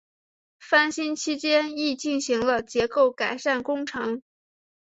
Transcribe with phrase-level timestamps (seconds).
[0.59, 4.23] 翻新期间亦进行了结构改善工程。